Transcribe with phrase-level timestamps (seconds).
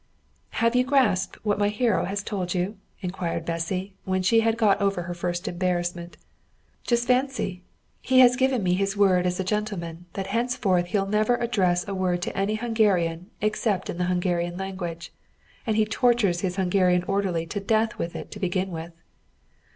[0.65, 4.81] "Have you grasped what my hero has told you?" inquired Bessy, when she had got
[4.81, 6.17] over her first embarrassment.
[6.83, 7.61] "Just fancy!
[8.01, 11.93] he has given me his word as a gentleman that henceforth he'll never address a
[11.93, 15.13] word to any Hungarian except in the Hungarian language.
[15.67, 18.93] And he tortures his Hungarian orderly to death with it to begin with."